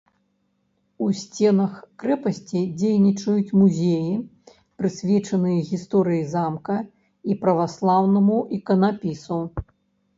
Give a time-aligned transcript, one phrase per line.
[1.07, 4.17] У сценах крэпасці дзейнічаюць музеі,
[4.81, 6.83] прысвечаныя гісторыі замка
[7.33, 9.45] і праваслаўнаму іканапісу.